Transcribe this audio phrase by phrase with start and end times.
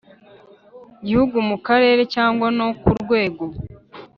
[1.05, 3.43] Gihugu mu karere cyangwa no ku rwego